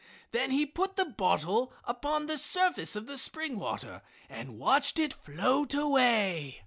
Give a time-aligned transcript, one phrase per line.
[0.31, 5.13] Then he put the bottle upon the surface of the spring water and watched it
[5.13, 6.59] float away.